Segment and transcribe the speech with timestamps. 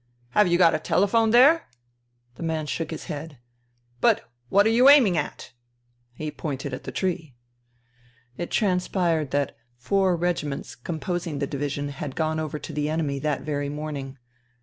[0.29, 1.67] "Have you got a telephone there?
[1.99, 3.37] '* The man shook his head."
[4.01, 5.53] But what are you aiming at?"
[6.21, 7.35] He pointed at the tree.
[8.35, 13.41] It transpired that four regiments composing the division had gone over to the enemy that
[13.41, 14.17] very morning.